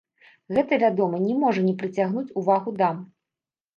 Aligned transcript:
Гэта, 0.57 0.73
вядома, 0.83 1.19
не 1.27 1.35
можа 1.43 1.67
не 1.67 1.75
прыцягнуць 1.85 2.27
увагу 2.43 2.77
дам. 2.83 2.97